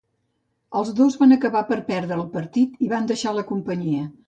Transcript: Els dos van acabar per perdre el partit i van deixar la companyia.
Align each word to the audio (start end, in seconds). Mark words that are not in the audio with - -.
Els 0.79 0.89
dos 0.99 1.17
van 1.25 1.35
acabar 1.35 1.61
per 1.73 1.79
perdre 1.91 2.17
el 2.21 2.25
partit 2.39 2.83
i 2.87 2.91
van 2.97 3.13
deixar 3.15 3.37
la 3.39 3.47
companyia. 3.55 4.05